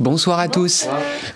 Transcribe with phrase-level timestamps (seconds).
[0.00, 0.88] Bonsoir à tous.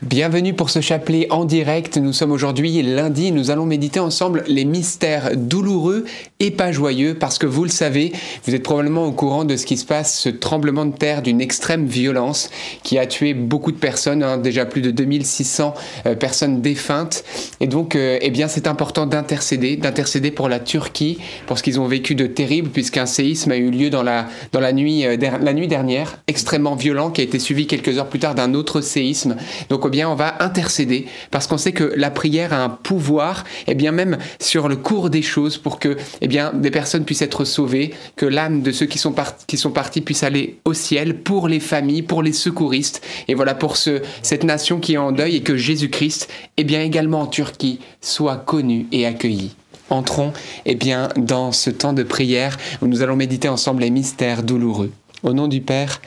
[0.03, 1.97] Bienvenue pour ce chapelet en direct.
[1.97, 3.31] Nous sommes aujourd'hui lundi.
[3.31, 6.05] Nous allons méditer ensemble les mystères douloureux
[6.41, 8.11] et pas joyeux parce que vous le savez,
[8.45, 11.41] vous êtes probablement au courant de ce qui se passe, ce tremblement de terre d'une
[11.41, 12.51] extrême violence
[12.83, 15.75] qui a tué beaucoup de personnes, hein, déjà plus de 2600
[16.07, 17.23] euh, personnes défuntes.
[17.61, 21.79] Et donc, euh, eh bien, c'est important d'intercéder, d'intercéder pour la Turquie, pour ce qu'ils
[21.79, 25.17] ont vécu de terrible puisqu'un séisme a eu lieu dans la, dans la nuit, euh,
[25.17, 28.55] la nuit dernière, extrêmement violent, qui a été suivi quelques heures plus tard d'un un
[28.55, 29.37] autre séisme.
[29.69, 33.45] Donc, eh bien, on va intercéder parce qu'on sait que la prière a un pouvoir,
[33.67, 37.05] et eh bien, même sur le cours des choses pour que, eh bien, des personnes
[37.05, 39.15] puissent être sauvées, que l'âme de ceux qui sont,
[39.47, 43.03] qui sont partis puisse aller au ciel pour les familles, pour les secouristes.
[43.29, 46.83] Et voilà, pour ce, cette nation qui est en deuil et que Jésus-Christ, eh bien,
[46.83, 49.53] également en Turquie, soit connu et accueilli
[49.91, 50.33] entrons
[50.67, 54.93] eh bien, dans ce temps de prière où nous allons méditer ensemble les mystères douloureux.
[55.23, 56.01] Au nom du Père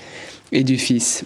[0.52, 1.26] et du Fils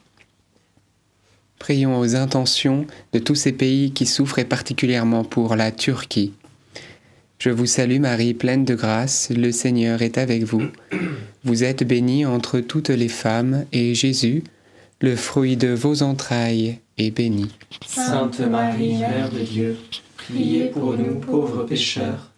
[1.61, 6.33] Prions aux intentions de tous ces pays qui souffrent et particulièrement pour la Turquie.
[7.37, 10.63] Je vous salue Marie, pleine de grâce, le Seigneur est avec vous.
[11.43, 14.43] Vous êtes bénie entre toutes les femmes, et Jésus,
[15.01, 17.51] le fruit de vos entrailles, est béni.
[17.85, 19.77] Sainte Marie, Mère de Dieu,
[20.17, 22.31] priez pour nous pauvres pécheurs,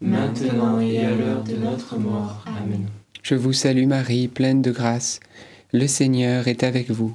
[0.00, 2.44] maintenant et à l'heure de notre mort.
[2.48, 2.88] Amen.
[3.22, 5.20] Je vous salue Marie, pleine de grâce,
[5.72, 7.14] le Seigneur est avec vous.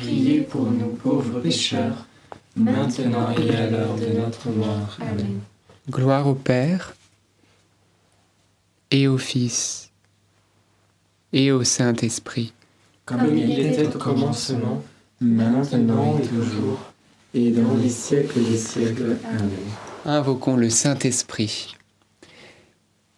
[0.00, 2.06] Priez pour nous pauvres pécheurs,
[2.56, 4.96] maintenant et à l'heure de notre mort.
[4.98, 5.40] Amen.
[5.90, 6.94] Gloire au Père
[8.90, 9.90] et au Fils
[11.34, 12.54] et au Saint-Esprit.
[13.04, 14.82] Comme il était au commencement,
[15.20, 16.80] maintenant et toujours,
[17.34, 19.18] et dans les siècles des siècles.
[19.24, 19.50] Amen.
[20.06, 21.76] Invoquons le Saint-Esprit.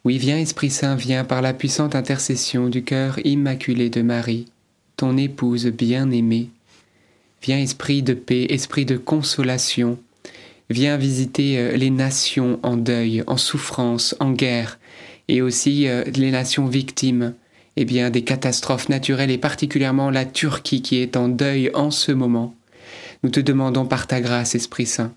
[0.04, 4.46] Oui, viens Esprit Saint, viens par la puissante intercession du cœur immaculé de Marie,
[4.96, 6.50] ton épouse bien-aimée
[7.42, 9.98] Viens esprit de paix, esprit de consolation.
[10.70, 14.78] Viens visiter euh, les nations en deuil, en souffrance, en guerre,
[15.28, 17.34] et aussi euh, les nations victimes
[17.76, 22.12] eh bien, des catastrophes naturelles, et particulièrement la Turquie qui est en deuil en ce
[22.12, 22.54] moment.
[23.22, 25.14] Nous te demandons par ta grâce, Esprit Saint,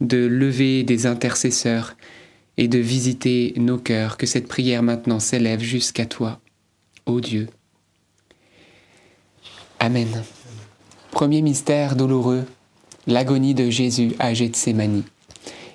[0.00, 1.96] de lever des intercesseurs
[2.58, 6.40] et de visiter nos cœurs, que cette prière maintenant s'élève jusqu'à toi,
[7.06, 7.48] ô Dieu.
[9.78, 10.24] Amen.
[11.16, 12.44] Premier mystère douloureux,
[13.06, 15.04] l'agonie de Jésus à Gethsémanie.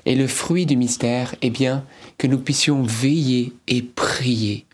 [0.06, 1.84] Et le fruit du mystère est bien
[2.20, 4.66] que nous puissions veiller et prier.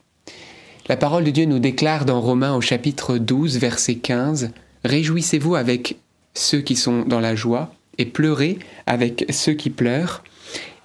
[0.90, 4.52] La parole de Dieu nous déclare dans Romains au chapitre 12, verset 15,
[4.84, 6.00] Réjouissez-vous avec
[6.34, 10.22] ceux qui sont dans la joie et pleurez avec ceux qui pleurent.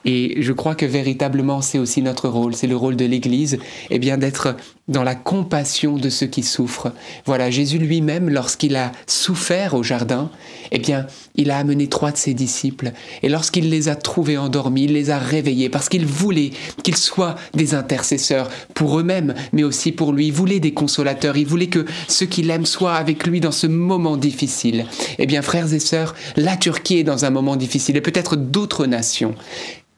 [0.05, 3.59] Et je crois que véritablement c'est aussi notre rôle, c'est le rôle de l'Église,
[3.91, 4.55] eh bien d'être
[4.89, 6.93] dans la compassion de ceux qui souffrent.
[7.25, 10.31] Voilà, Jésus lui-même, lorsqu'il a souffert au jardin,
[10.73, 11.07] eh bien,
[11.37, 12.93] il a amené trois de ses disciples,
[13.23, 16.51] et lorsqu'il les a trouvés endormis, il les a réveillés, parce qu'il voulait
[16.83, 20.27] qu'ils soient des intercesseurs pour eux-mêmes, mais aussi pour lui.
[20.27, 23.69] Il voulait des consolateurs, il voulait que ceux qu'il aime soient avec lui dans ce
[23.69, 24.87] moment difficile.
[25.19, 28.87] Eh bien, frères et sœurs, la Turquie est dans un moment difficile, et peut-être d'autres
[28.87, 29.37] nations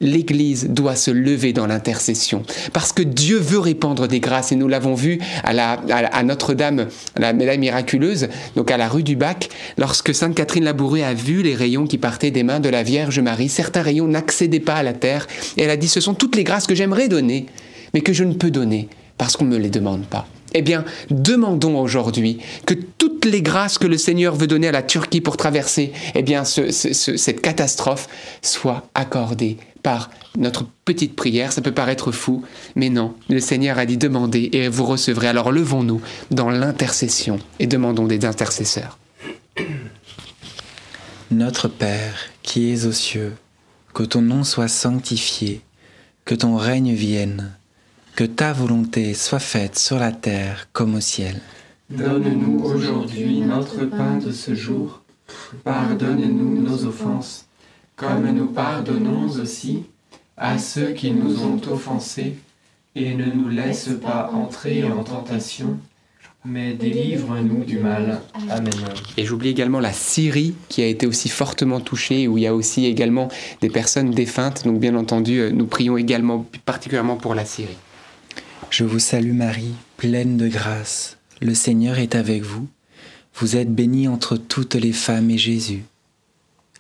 [0.01, 2.43] l'Église doit se lever dans l'intercession
[2.73, 6.89] parce que Dieu veut répandre des grâces et nous l'avons vu à, la, à, Notre-Dame,
[7.17, 9.49] la médaille miraculeuse, donc à la rue du Bac,
[9.79, 13.21] lorsque Sainte Catherine Labouré a vu les rayons qui partaient des mains de la Vierge
[13.21, 15.27] Marie, certains rayons n'accédaient pas à la terre
[15.57, 17.47] et elle a dit ce sont toutes les grâces que j'aimerais donner
[17.95, 20.27] mais que je ne peux donner parce qu'on ne me les demande pas.
[20.53, 24.83] Eh bien, demandons aujourd'hui que toutes les grâces que le Seigneur veut donner à la
[24.83, 28.09] Turquie pour traverser eh bien, cette catastrophe
[28.43, 31.53] soient accordées par notre petite prière.
[31.53, 32.43] Ça peut paraître fou,
[32.75, 35.29] mais non, le Seigneur a dit demandez et vous recevrez.
[35.29, 36.01] Alors levons-nous
[36.33, 38.99] dans l'intercession et demandons des intercesseurs.
[41.31, 43.35] Notre Père, qui es aux cieux,
[43.93, 45.61] que ton nom soit sanctifié,
[46.25, 47.53] que ton règne vienne,
[48.17, 51.41] que ta volonté soit faite sur la terre comme au ciel.
[51.91, 55.03] Donne-nous aujourd'hui notre pain de ce jour.
[55.65, 57.47] Pardonne-nous nos offenses
[57.97, 59.85] comme nous pardonnons aussi
[60.37, 62.37] à ceux qui nous ont offensés,
[62.97, 65.79] et ne nous laisse pas entrer en tentation,
[66.45, 68.21] mais délivre-nous du mal.
[68.51, 68.73] Amen.
[69.17, 72.55] Et j'oublie également la Syrie qui a été aussi fortement touchée, où il y a
[72.55, 73.29] aussi également
[73.61, 74.65] des personnes défuntes.
[74.65, 77.79] Donc bien entendu, euh, nous prions également particulièrement pour la Syrie.
[78.71, 81.19] Je vous salue Marie, pleine de grâce.
[81.41, 82.69] Le Seigneur est avec vous.
[83.37, 85.83] Vous êtes bénie entre toutes les femmes et Jésus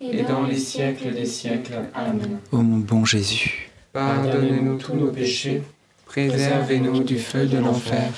[0.00, 1.74] et dans les siècles des siècles.
[1.94, 2.38] Amen.
[2.52, 5.62] Ô mon bon Jésus, pardonnez-nous tous nos péchés,
[6.06, 8.12] préservez-nous du feu de l'enfer,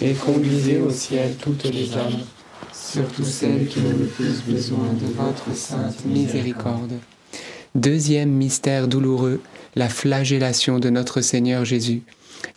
[0.00, 2.20] et conduisez au ciel toutes les âmes,
[2.72, 6.92] surtout celles qui ont le plus besoin de votre sainte miséricorde.
[7.74, 9.42] Deuxième mystère douloureux,
[9.74, 12.02] la flagellation de notre Seigneur Jésus.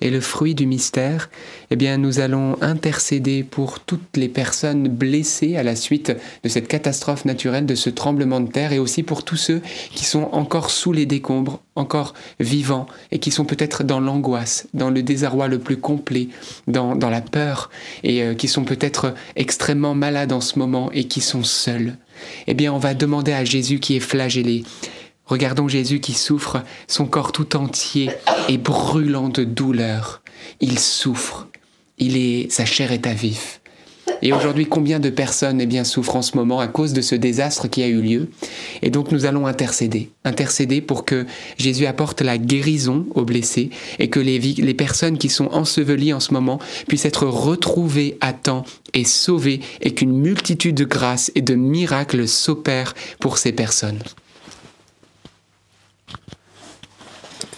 [0.01, 1.29] Et le fruit du mystère,
[1.71, 6.67] eh bien, nous allons intercéder pour toutes les personnes blessées à la suite de cette
[6.67, 9.62] catastrophe naturelle, de ce tremblement de terre, et aussi pour tous ceux
[9.93, 14.89] qui sont encore sous les décombres, encore vivants, et qui sont peut-être dans l'angoisse, dans
[14.89, 16.29] le désarroi le plus complet,
[16.67, 17.69] dans, la peur,
[18.03, 21.98] et euh, qui sont peut-être extrêmement malades en ce moment et qui sont seuls.
[22.48, 24.63] Eh bien, on va demander à Jésus qui est flagellé,
[25.29, 28.09] Regardons Jésus qui souffre, son corps tout entier
[28.48, 30.24] est brûlant de douleur.
[30.59, 31.48] Il souffre,
[32.00, 33.62] il est, sa chair est à vif.
[34.24, 37.13] Et aujourd'hui, combien de personnes eh bien, souffrent en ce moment à cause de ce
[37.13, 38.29] désastre qui a eu lieu?
[38.81, 41.27] Et donc nous allons intercéder, intercéder pour que
[41.59, 43.69] Jésus apporte la guérison aux blessés
[44.00, 46.57] et que les, les personnes qui sont ensevelies en ce moment
[46.88, 52.27] puissent être retrouvées à temps et sauvées et qu'une multitude de grâces et de miracles
[52.27, 54.00] s'opèrent pour ces personnes.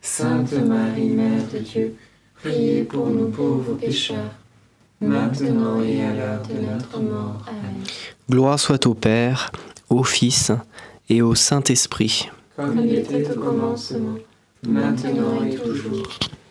[0.00, 1.94] Sainte Marie, Mère de Dieu,
[2.34, 4.32] priez pour nous pauvres pécheurs,
[5.00, 7.44] maintenant et à l'heure de notre mort.
[7.48, 7.84] Amen.
[8.30, 9.50] Gloire soit au Père,
[9.90, 10.52] au Fils
[11.08, 12.28] et au Saint-Esprit.
[12.56, 14.16] Comme il était au commencement,
[14.66, 16.08] maintenant et toujours,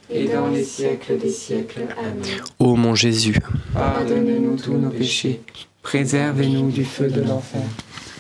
[0.10, 1.88] et dans les siècles des siècles.
[1.98, 2.22] Amen.
[2.60, 3.40] Ô mon Jésus,
[3.74, 5.42] Pardonnez-nous tous nos péchés,
[5.82, 7.64] préservez-nous du feu de l'enfer,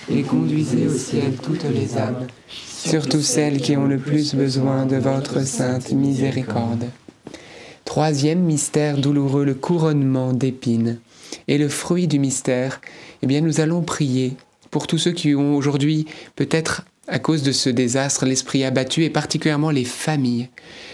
[0.10, 2.26] et conduisez au ciel toutes les âmes,
[2.86, 6.86] surtout celles qui ont le plus besoin de votre sainte miséricorde.
[7.84, 11.00] Troisième mystère douloureux, le couronnement d'épines.
[11.48, 12.82] Et le fruit du mystère,
[13.22, 14.34] eh bien nous allons prier
[14.72, 19.10] pour tous ceux qui ont aujourd'hui peut-être à cause de ce désastre l'esprit abattu et
[19.10, 20.50] particulièrement les familles,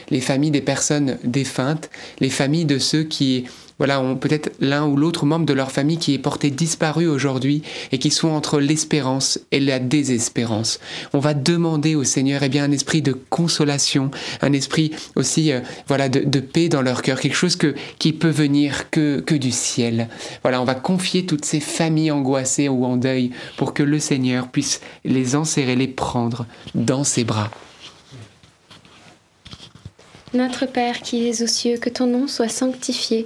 [0.09, 3.45] les familles des personnes défuntes, les familles de ceux qui
[3.81, 7.97] voilà, peut-être l'un ou l'autre membre de leur famille qui est porté disparu aujourd'hui et
[7.97, 10.79] qui sont entre l'espérance et la désespérance.
[11.13, 14.11] On va demander au Seigneur eh bien, un esprit de consolation,
[14.43, 18.13] un esprit aussi euh, voilà, de, de, paix dans leur cœur, quelque chose que, qui
[18.13, 20.09] peut venir que, que du ciel.
[20.43, 24.49] Voilà, on va confier toutes ces familles angoissées ou en deuil pour que le Seigneur
[24.49, 26.45] puisse les enserrer, les prendre
[26.75, 27.49] dans ses bras.
[30.33, 33.25] Notre Père qui es aux cieux, que ton nom soit sanctifié,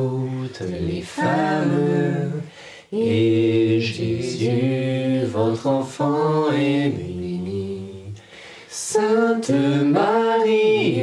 [0.69, 2.41] les femmes.
[2.93, 7.81] Et Jésus, votre enfant, est béni.
[8.67, 11.01] Sainte Marie,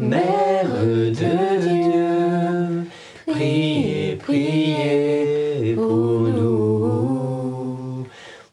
[0.00, 1.12] Mère de
[1.60, 2.84] Dieu,
[3.26, 8.06] priez, priez pour nous.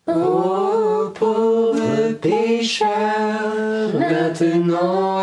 [0.08, 2.88] Ô pauvres pécheurs,
[3.98, 5.17] maintenant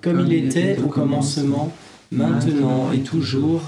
[0.00, 1.72] Comme il était au commencement,
[2.12, 3.62] maintenant et toujours,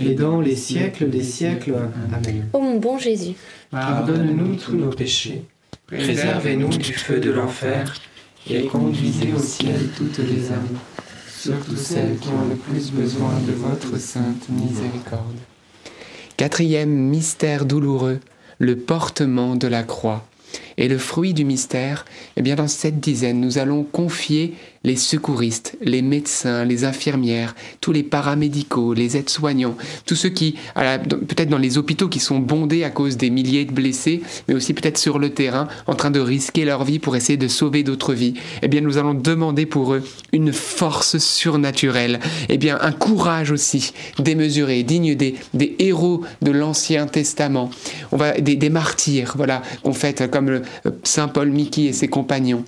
[0.00, 1.74] et dans les siècles des siècles.
[2.12, 2.48] Amen.
[2.52, 3.34] Ô mon bon Jésus,
[3.70, 5.44] Pardonne-nous tous nos péchés,
[5.86, 7.94] préservez-nous du feu de l'enfer,
[8.48, 10.78] et conduisez au ciel toutes les âmes,
[11.28, 15.36] surtout celles qui ont le plus besoin de votre sainte miséricorde.
[16.36, 18.18] Quatrième mystère douloureux,
[18.58, 20.26] le portement de la croix.
[20.78, 22.04] Et le fruit du mystère,
[22.36, 24.54] eh bien dans cette dizaine, nous allons confier
[24.84, 31.48] les secouristes, les médecins, les infirmières, tous les paramédicaux, les aides-soignants, tous ceux qui, peut-être
[31.48, 34.98] dans les hôpitaux qui sont bondés à cause des milliers de blessés, mais aussi peut-être
[34.98, 38.34] sur le terrain, en train de risquer leur vie pour essayer de sauver d'autres vies.
[38.62, 43.92] Eh bien, nous allons demander pour eux une force surnaturelle, eh bien, un courage aussi
[44.18, 45.36] démesuré, digne des,
[45.78, 47.70] héros de l'Ancien Testament.
[48.10, 50.61] On va des, des martyrs, voilà, qu'on fait comme le
[51.04, 52.64] Saint Paul Mickey et ses compagnons.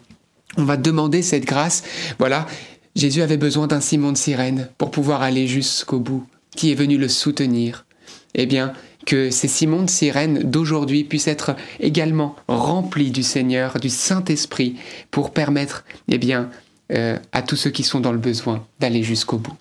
[0.56, 1.82] On va demander cette grâce.
[2.18, 2.46] Voilà,
[2.94, 6.26] Jésus avait besoin d'un Simon de Sirène pour pouvoir aller jusqu'au bout,
[6.56, 7.86] qui est venu le soutenir.
[8.34, 8.72] Eh bien,
[9.06, 14.76] que ces Simons de Sirène d'aujourd'hui puissent être également remplis du Seigneur, du Saint-Esprit,
[15.10, 16.50] pour permettre, eh bien,
[16.92, 19.56] euh, à tous ceux qui sont dans le besoin d'aller jusqu'au bout.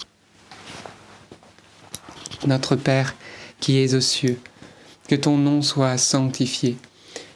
[2.46, 3.16] Notre Père
[3.60, 4.38] qui es aux cieux,
[5.08, 6.76] que ton nom soit sanctifié,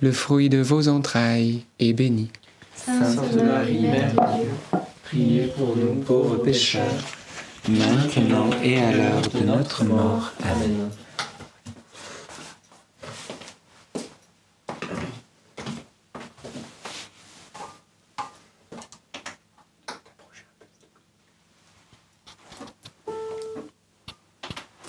[0.00, 2.30] le fruit de vos entrailles est béni.
[2.74, 4.50] Sainte Marie, Mère de Dieu,
[5.04, 6.84] priez pour nous pauvres pécheurs,
[7.68, 10.32] maintenant et à l'heure de notre mort.
[10.42, 10.90] Amen.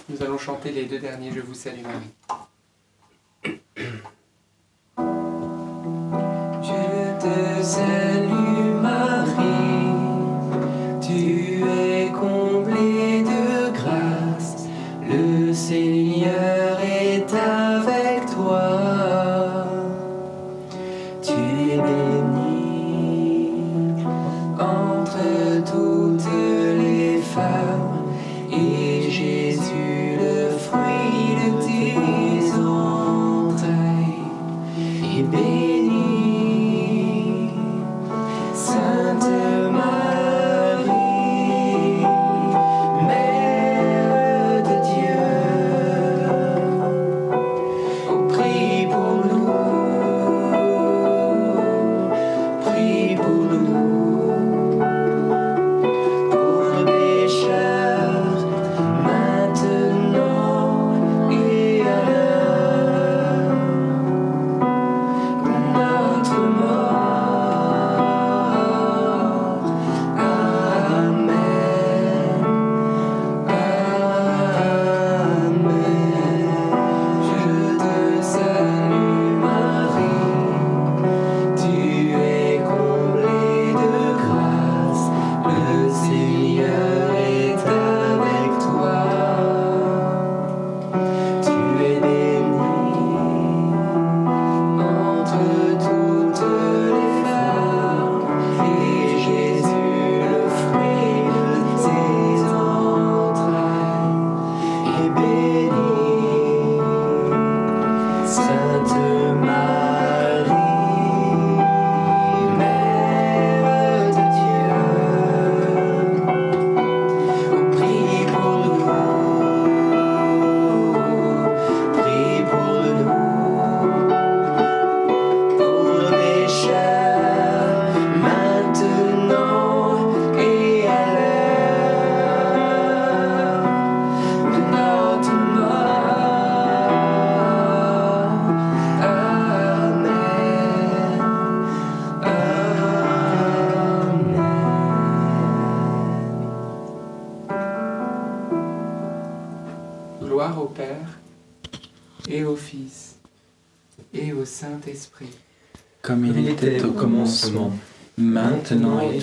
[0.10, 2.37] Nous allons chanter les deux derniers Je vous salue Marie.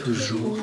[0.04, 0.58] Toujours,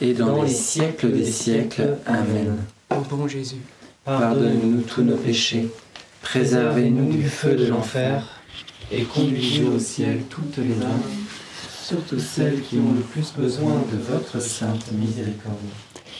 [0.00, 1.98] et dans les siècles des siècles.
[2.06, 2.56] Amen.
[2.90, 3.62] Ô bon Jésus,
[4.04, 5.68] Pardonne-nous tous nos péchés,
[6.22, 8.26] préservez-nous du feu de l'enfer,
[8.90, 11.02] et conduisez au ciel toutes les âmes,
[11.82, 15.56] surtout celles qui ont le plus besoin de votre sainte miséricorde.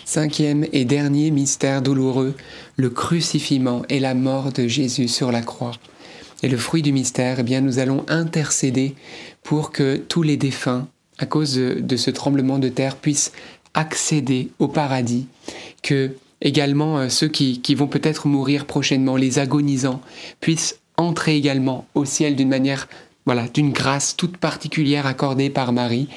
[0.04, 2.34] Cinquième et dernier mystère douloureux,
[2.76, 5.72] le crucifiement et la mort de Jésus sur la croix.
[6.42, 8.94] Et le fruit du mystère, eh bien, nous allons intercéder
[9.42, 13.32] pour que tous les défunts, à cause de, ce tremblement de terre, puissent
[13.74, 15.26] accéder au paradis,
[15.82, 20.00] que également euh, ceux qui, qui vont peut-être mourir prochainement, les agonisants,
[20.40, 22.88] puissent entrer également au ciel d'une manière
[23.28, 26.08] voilà, d'une grâce toute particulière accordée par Marie.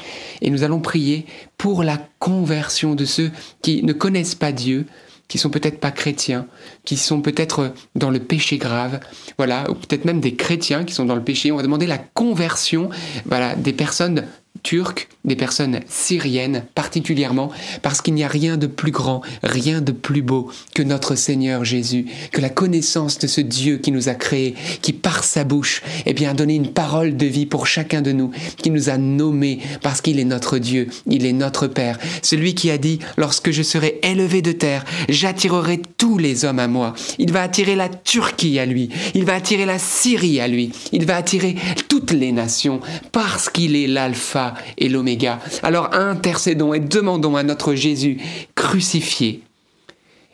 [0.41, 1.25] Et nous allons prier
[1.57, 4.85] pour la conversion de ceux qui ne connaissent pas Dieu,
[5.27, 6.47] qui sont peut-être pas chrétiens,
[6.85, 9.01] qui sont peut-être dans le péché grave,
[9.37, 11.51] voilà, ou peut-être même des chrétiens qui sont dans le péché.
[11.51, 12.89] On va demander la conversion,
[13.25, 14.25] voilà, des personnes
[14.63, 19.91] turques, des personnes syriennes particulièrement, parce qu'il n'y a rien de plus grand, rien de
[19.91, 24.13] plus beau que notre Seigneur Jésus, que la connaissance de ce Dieu qui nous a
[24.13, 28.01] créés, qui par sa bouche, eh bien, a donné une parole de vie pour chacun
[28.01, 31.97] de nous, qui nous a nommés parce qu'il est notre Dieu, il est notre Père,
[32.21, 36.67] celui qui a dit, lorsque je serai élevé de terre, j'attirerai tous les hommes à
[36.67, 36.93] moi.
[37.19, 41.05] Il va attirer la Turquie à lui, il va attirer la Syrie à lui, il
[41.05, 41.55] va attirer
[41.87, 44.40] toutes les nations parce qu'il est l'alpha
[44.77, 45.39] et l'oméga.
[45.63, 48.17] Alors intercédons et demandons à notre Jésus
[48.55, 49.43] crucifié,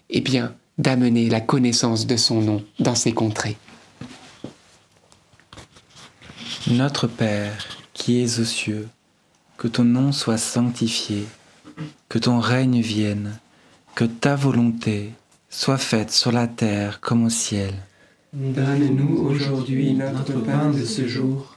[0.10, 3.58] eh bien, d'amener la connaissance de son nom dans ces contrées.
[6.70, 8.88] Notre Père, qui es aux cieux,
[9.58, 11.26] que ton nom soit sanctifié,
[12.10, 13.40] que ton règne vienne,
[13.96, 15.12] que ta volonté
[15.50, 17.74] soit faite sur la terre comme au ciel.
[18.34, 21.57] Donne-nous aujourd'hui notre pain de ce jour.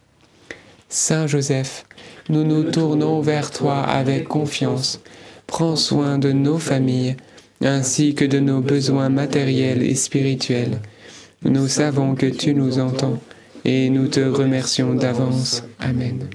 [0.93, 1.85] Saint Joseph,
[2.27, 4.99] nous nous tournons vers toi avec confiance.
[5.47, 7.15] Prends soin de nos familles,
[7.61, 10.81] ainsi que de nos besoins matériels et spirituels.
[11.43, 13.21] Nous savons que tu nous entends
[13.63, 15.63] et nous te remercions d'avance.
[15.79, 16.27] Amen.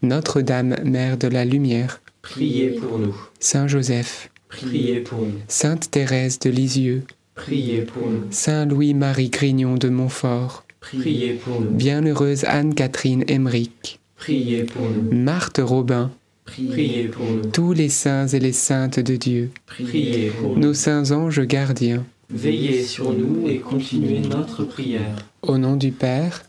[0.00, 6.38] Notre-Dame, Mère de la Lumière, priez pour nous, Saint Joseph, priez pour nous, Sainte Thérèse
[6.38, 7.02] de Lisieux,
[7.34, 14.64] priez pour nous, Saint Louis-Marie Grignon de Montfort, priez pour nous, Bienheureuse Anne-Catherine Emmerich, priez
[14.64, 16.10] pour nous, Marthe Robin,
[16.44, 20.60] priez pour nous, tous les saints et les saintes de Dieu, priez pour nous.
[20.60, 25.16] nos saints anges gardiens, Veillez sur nous et continuez notre prière.
[25.42, 26.42] au nom du Père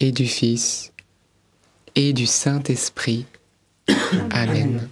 [0.00, 0.92] et du Fils
[1.94, 3.24] et du Saint-Esprit.
[4.30, 4.88] Amen.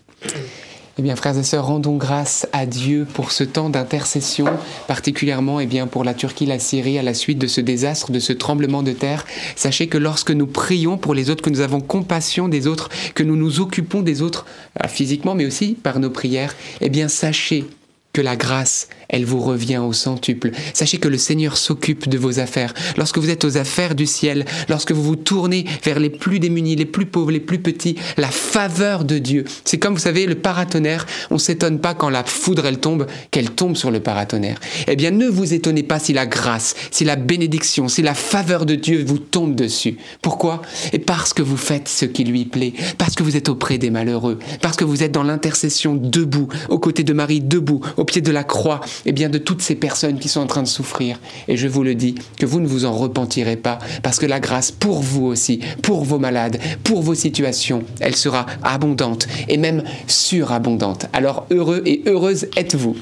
[0.98, 4.44] Eh bien, frères et sœurs, rendons grâce à Dieu pour ce temps d'intercession,
[4.88, 8.18] particulièrement eh bien, pour la Turquie, la Syrie, à la suite de ce désastre, de
[8.18, 9.24] ce tremblement de terre.
[9.56, 13.22] Sachez que lorsque nous prions pour les autres, que nous avons compassion des autres, que
[13.22, 14.44] nous nous occupons des autres
[14.84, 17.64] euh, physiquement, mais aussi par nos prières, eh bien, sachez
[18.12, 20.50] que la grâce, elle vous revient au centuple.
[20.74, 22.74] Sachez que le Seigneur s'occupe de vos affaires.
[22.96, 26.76] Lorsque vous êtes aux affaires du ciel, lorsque vous vous tournez vers les plus démunis,
[26.76, 29.44] les plus pauvres, les plus petits, la faveur de Dieu.
[29.64, 31.06] C'est comme, vous savez, le paratonnerre.
[31.30, 34.58] On s'étonne pas quand la foudre, elle tombe, qu'elle tombe sur le paratonnerre.
[34.88, 38.66] Eh bien, ne vous étonnez pas si la grâce, si la bénédiction, si la faveur
[38.66, 39.96] de Dieu vous tombe dessus.
[40.20, 40.60] Pourquoi?
[40.92, 43.90] Et parce que vous faites ce qui lui plaît, parce que vous êtes auprès des
[43.90, 48.20] malheureux, parce que vous êtes dans l'intercession debout, aux côtés de Marie, debout, au pied
[48.20, 51.20] de la croix, eh bien de toutes ces personnes qui sont en train de souffrir.
[51.46, 54.40] Et je vous le dis, que vous ne vous en repentirez pas, parce que la
[54.40, 59.84] grâce pour vous aussi, pour vos malades, pour vos situations, elle sera abondante et même
[60.08, 61.06] surabondante.
[61.12, 62.96] Alors heureux et heureuse êtes-vous?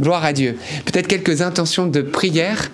[0.00, 0.58] Gloire à Dieu.
[0.84, 2.72] Peut-être quelques intentions de prière.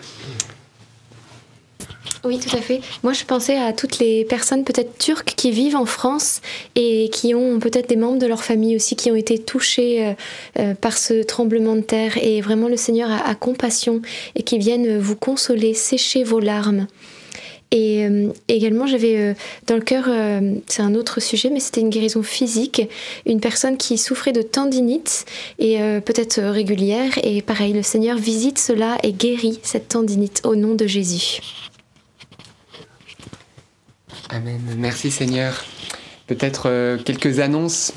[2.26, 2.80] Oui, tout à fait.
[3.04, 6.40] Moi, je pensais à toutes les personnes peut-être turques qui vivent en France
[6.74, 10.12] et qui ont peut-être des membres de leur famille aussi qui ont été touchés euh,
[10.58, 12.18] euh, par ce tremblement de terre.
[12.20, 14.02] Et vraiment, le Seigneur a, compassion
[14.34, 16.88] et qui viennent vous consoler, sécher vos larmes.
[17.70, 19.36] Et euh, également, j'avais
[19.68, 20.08] dans le cœur,
[20.66, 22.82] c'est un autre sujet, mais c'était une guérison physique,
[23.24, 25.26] une personne qui souffrait de tendinite
[25.60, 27.12] et peut-être régulière.
[27.22, 31.40] Et pareil, le Seigneur visite cela et guérit cette tendinite au nom de Jésus.
[34.30, 34.60] Amen.
[34.76, 35.64] Merci Seigneur.
[36.26, 37.92] Peut-être euh, quelques annonces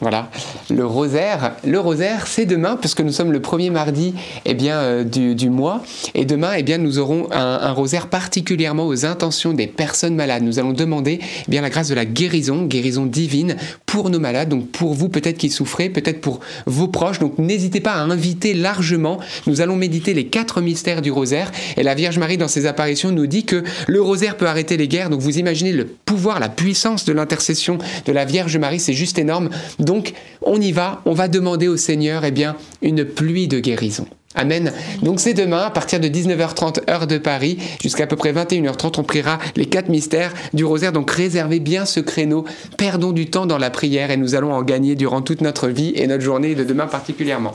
[0.00, 0.30] voilà,
[0.70, 1.52] le rosaire.
[1.64, 4.14] Le rosaire, c'est demain, puisque nous sommes le premier mardi
[4.44, 5.82] eh bien, euh, du, mois.
[6.14, 10.42] Et demain, eh bien, nous aurons un, rosaire particulièrement aux intentions des personnes malades.
[10.42, 14.48] Nous allons demander eh bien, la grâce de la guérison, guérison divine pour nos malades,
[14.48, 17.18] donc pour vous peut-être qui souffrez, peut-être pour vos proches.
[17.18, 19.18] Donc n'hésitez pas à inviter largement.
[19.46, 21.50] Nous allons méditer les quatre mystères du rosaire.
[21.76, 24.88] Et la Vierge Marie, dans ses apparitions, nous dit que le rosaire peut arrêter les
[24.88, 25.10] guerres.
[25.10, 29.18] Donc vous imaginez le pouvoir, la puissance de l'intercession de la Vierge Marie, c'est juste
[29.18, 29.50] énorme.
[29.80, 30.12] Donc,
[30.42, 34.06] on y va, on va demander au Seigneur eh bien, une pluie de guérison.
[34.36, 34.72] Amen.
[35.02, 39.02] Donc c'est demain, à partir de 19h30 heure de Paris, jusqu'à peu près 21h30, on
[39.02, 40.92] priera les quatre mystères du rosaire.
[40.92, 42.44] Donc réservez bien ce créneau,
[42.76, 45.92] perdons du temps dans la prière et nous allons en gagner durant toute notre vie
[45.96, 47.54] et notre journée de demain particulièrement.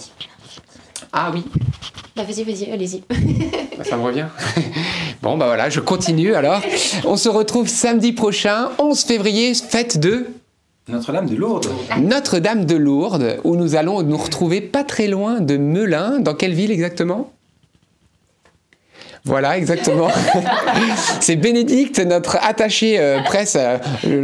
[1.14, 1.46] Ah oui.
[2.18, 3.04] Bah vas-y, vas-y, allez-y.
[3.78, 4.28] Bah, ça me revient.
[5.22, 6.62] Bon bah voilà, je continue alors.
[7.04, 10.28] On se retrouve samedi prochain, 11 février, fête de
[10.88, 11.68] notre-Dame de Lourdes.
[12.00, 16.20] Notre-Dame de Lourdes, où nous allons nous retrouver pas très loin de Melun.
[16.20, 17.32] Dans quelle ville exactement?
[19.26, 20.10] Voilà, exactement.
[21.20, 23.58] c'est Bénédicte, notre attaché euh, presse.
[23.60, 23.80] Euh,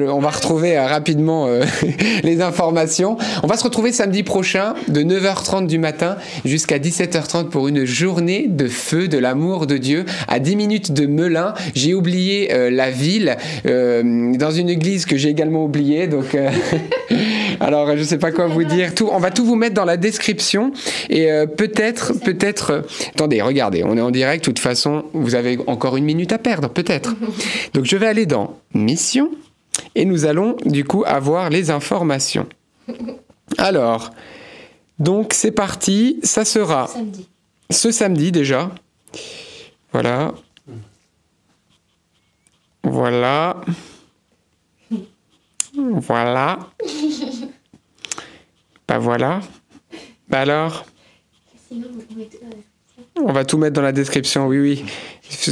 [0.08, 1.50] on va retrouver euh, rapidement
[2.24, 3.18] les informations.
[3.42, 8.46] On va se retrouver samedi prochain de 9h30 du matin jusqu'à 17h30 pour une journée
[8.48, 11.56] de feu de l'amour de Dieu à 10 minutes de Melun.
[11.74, 16.06] J'ai oublié la ville dans une église que j'ai également oubliée.
[16.06, 16.38] Donc,
[17.62, 18.94] alors je sais pas quoi vous dire.
[18.96, 20.72] Tout, on va tout vous mettre dans la description
[21.10, 22.84] et peut-être, peut-être.
[23.10, 24.44] attendez, regardez, on est en direct.
[24.44, 27.16] De toute façon vous avez encore une minute à perdre, peut-être.
[27.74, 29.32] Donc je vais aller dans Mission
[29.96, 32.48] et nous allons du coup avoir les informations.
[33.58, 34.12] Alors,
[35.00, 36.90] donc c'est parti, ça sera
[37.70, 38.72] ce samedi déjà.
[39.92, 40.34] Voilà.
[42.84, 43.62] Voilà.
[45.76, 46.60] Voilà.
[48.88, 49.42] Bah voilà.
[50.30, 50.86] Bah alors.
[53.18, 54.86] On va tout mettre dans la description, oui, oui.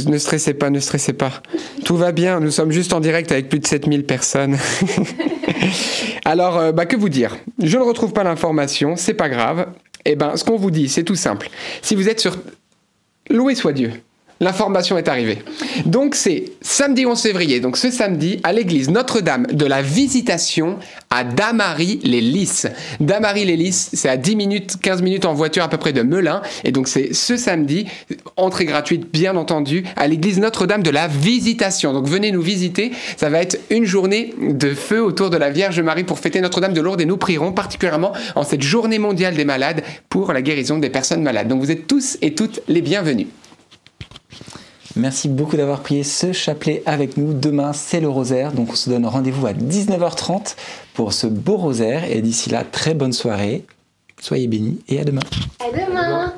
[0.06, 1.42] Ne stressez pas, ne stressez pas.
[1.84, 4.58] Tout va bien, nous sommes juste en direct avec plus de 7000 personnes.
[6.24, 7.36] Alors, euh, bah, que vous dire?
[7.62, 9.68] Je ne retrouve pas l'information, c'est pas grave.
[10.04, 11.48] Eh ben, ce qu'on vous dit, c'est tout simple.
[11.82, 12.36] Si vous êtes sur...
[13.30, 13.92] Loué soit Dieu
[14.40, 15.38] l'information est arrivée.
[15.84, 20.78] Donc c'est samedi 11 février, donc ce samedi, à l'église Notre-Dame de la Visitation
[21.10, 22.66] à Damary-les-Lys.
[23.00, 26.40] Damary-les-Lys, c'est à 10 minutes, 15 minutes en voiture à peu près de Melun.
[26.64, 27.86] Et donc c'est ce samedi,
[28.36, 31.92] entrée gratuite bien entendu, à l'église Notre-Dame de la Visitation.
[31.92, 35.80] Donc venez nous visiter, ça va être une journée de feu autour de la Vierge
[35.80, 39.44] Marie pour fêter Notre-Dame de Lourdes et nous prierons particulièrement en cette journée mondiale des
[39.44, 41.48] malades pour la guérison des personnes malades.
[41.48, 43.26] Donc vous êtes tous et toutes les bienvenus.
[45.00, 47.32] Merci beaucoup d'avoir prié ce chapelet avec nous.
[47.32, 50.56] Demain, c'est le rosaire, donc on se donne rendez-vous à 19h30
[50.92, 52.04] pour ce beau rosaire.
[52.04, 53.64] Et d'ici là, très bonne soirée.
[54.20, 55.22] Soyez bénis et à demain.
[55.58, 56.34] À demain.